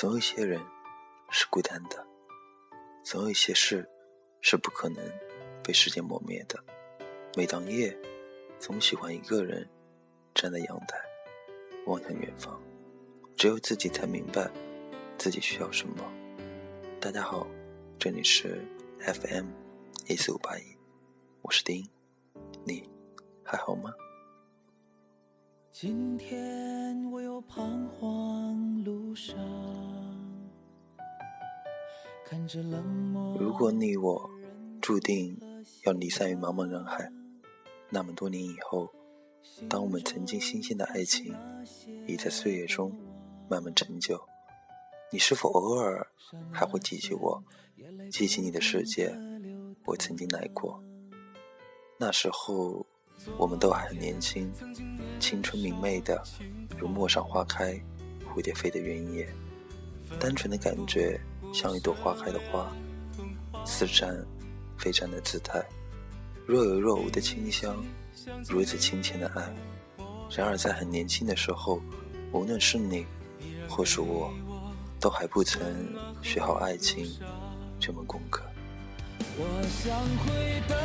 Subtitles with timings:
[0.00, 0.64] 总有一些人
[1.28, 2.06] 是孤单的，
[3.02, 3.84] 总有一些事
[4.40, 5.04] 是不可能
[5.60, 6.56] 被时间磨灭的。
[7.36, 7.98] 每当夜，
[8.60, 9.68] 总喜欢一个人
[10.36, 11.00] 站在阳台，
[11.86, 12.56] 望向远方，
[13.34, 14.48] 只有自己才明白
[15.18, 16.04] 自己需要什么。
[17.00, 17.44] 大家好，
[17.98, 18.64] 这里是
[19.00, 19.46] FM
[20.06, 20.62] 一四五八一，
[21.42, 21.84] 我是丁，
[22.64, 22.88] 你
[23.42, 23.92] 还好吗？
[25.70, 29.36] 今天我又彷徨路上，
[33.38, 34.30] 如果你我
[34.80, 35.38] 注定
[35.84, 37.10] 要离散于茫茫人海，
[37.90, 38.92] 那么多年以后，
[39.68, 41.34] 当我们曾经新鲜的爱情
[42.06, 42.92] 已在岁月中
[43.48, 44.20] 慢慢陈旧，
[45.10, 46.06] 你是否偶尔
[46.52, 47.42] 还会记起我，
[48.10, 49.14] 记起你的世界？
[49.84, 50.82] 我曾经来过，
[51.98, 52.86] 那时候。
[53.36, 54.48] 我们都还很年轻，
[55.18, 56.22] 青春明媚的，
[56.78, 57.74] 如陌上花开，
[58.24, 59.28] 蝴蝶飞的原野，
[60.18, 61.20] 单纯的感觉
[61.52, 62.70] 像一朵花开的花，
[63.64, 64.14] 似绽
[64.76, 65.64] 非绽的姿态，
[66.46, 67.76] 若有若无的清香，
[68.48, 69.54] 如此亲切的爱。
[70.30, 71.80] 然而在很年轻的时候，
[72.32, 73.06] 无论是你
[73.68, 74.32] 或是我，
[75.00, 75.60] 都还不曾
[76.22, 77.06] 学好爱情
[77.80, 78.42] 这门功课。
[79.36, 80.76] 我想回到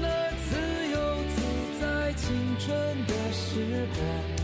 [0.00, 0.56] 那自
[0.92, 0.96] 由
[1.34, 1.88] 自在。
[2.18, 4.37] 青春的时光，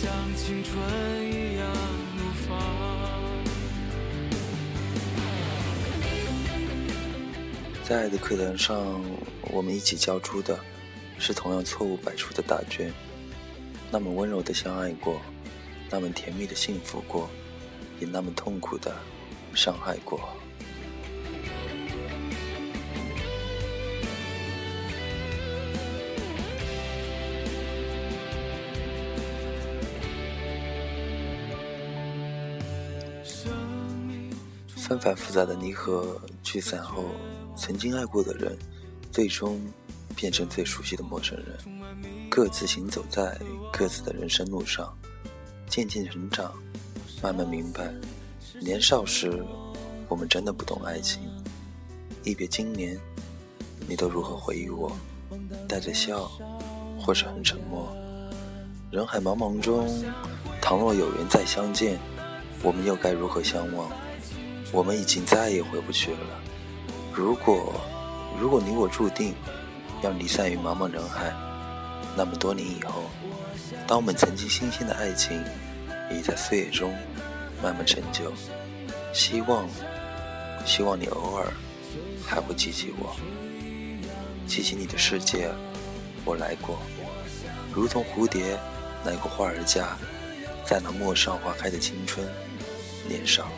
[0.00, 0.76] 像青春
[1.26, 1.66] 一样
[2.16, 2.56] 怒放。
[7.82, 9.02] 在爱的课堂上，
[9.50, 10.56] 我们一起教出的。
[11.18, 12.92] 是同样错误百出的答卷，
[13.90, 15.20] 那么温柔的相爱过，
[15.90, 17.28] 那么甜蜜的幸福过，
[17.98, 18.94] 也那么痛苦的
[19.52, 20.28] 伤害过。
[34.88, 37.04] 纷繁复杂的离合聚散后，
[37.54, 38.56] 曾经爱过的人，
[39.12, 39.60] 最终。
[40.16, 41.56] 变成最熟悉的陌生人，
[42.28, 43.38] 各自行走在
[43.72, 44.92] 各自的人生路上，
[45.68, 46.52] 渐渐成长，
[47.22, 47.94] 慢慢明白，
[48.60, 49.44] 年少时
[50.08, 51.22] 我们真的不懂爱情。
[52.24, 52.98] 一别经年，
[53.86, 54.90] 你都如何回忆我？
[55.68, 56.28] 带着笑，
[57.00, 57.88] 或是很沉默？
[58.90, 59.86] 人海茫茫中，
[60.60, 61.96] 倘若有缘再相见，
[62.60, 63.88] 我们又该如何相望？
[64.72, 66.42] 我们已经再也回不去了。
[67.12, 67.74] 如果，
[68.40, 69.34] 如果你我注定。
[70.00, 71.34] 要离散于茫茫人海，
[72.16, 73.10] 那么多年以后，
[73.84, 75.42] 当我们曾经新鲜的爱情
[76.08, 76.94] 已在岁月中
[77.60, 78.32] 慢慢陈旧，
[79.12, 79.68] 希望，
[80.64, 81.52] 希望你偶尔
[82.24, 83.16] 还会记起我，
[84.46, 85.50] 记起你的世界，
[86.24, 86.78] 我来过，
[87.74, 88.56] 如同蝴蝶
[89.04, 89.96] 来过花儿家，
[90.64, 92.24] 在那陌上花开的青春
[93.08, 93.48] 年少。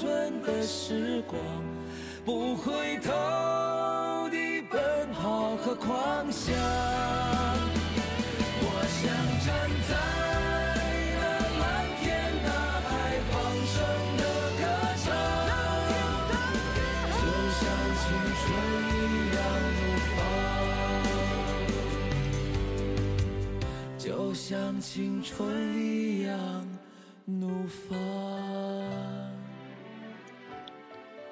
[0.00, 1.38] 春的时光，
[2.24, 3.10] 不回头
[4.30, 4.36] 的
[4.70, 6.54] 奔跑和狂想。
[8.64, 9.02] 我想
[9.44, 9.52] 站
[9.88, 9.92] 在
[11.20, 11.22] 那
[11.60, 11.62] 蓝
[12.00, 12.02] 天
[12.42, 12.48] 大
[12.88, 12.90] 海
[13.30, 13.32] 放
[13.68, 13.74] 声
[14.16, 14.20] 的
[14.58, 14.62] 歌
[15.02, 15.06] 唱，
[17.18, 17.20] 就
[17.60, 17.60] 像
[18.00, 18.00] 青
[18.40, 18.42] 春
[18.88, 18.96] 一
[19.36, 19.38] 样
[19.76, 19.80] 怒
[20.16, 20.18] 放，
[23.98, 24.50] 就像
[24.80, 24.90] 青
[25.22, 25.30] 春
[25.76, 25.86] 一
[26.24, 26.32] 样
[27.26, 27.92] 怒放。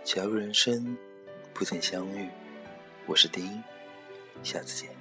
[0.02, 0.96] 假如人生
[1.52, 2.28] 不曾相遇，
[3.06, 3.62] 我是丁，
[4.42, 4.99] 下次见。